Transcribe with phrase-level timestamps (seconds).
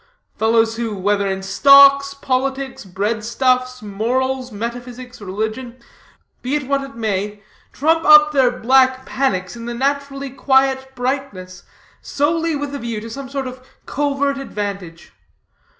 [0.35, 5.77] Fellows who, whether in stocks, politics, bread stuffs, morals, metaphysics, religion
[6.41, 11.65] be it what it may trump up their black panics in the naturally quiet brightness,
[12.01, 15.11] solely with a view to some sort of covert advantage.